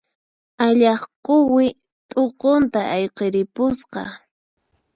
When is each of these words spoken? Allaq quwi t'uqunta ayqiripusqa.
Allaq 0.65 1.01
quwi 1.25 1.67
t'uqunta 2.09 2.79
ayqiripusqa. 2.95 4.01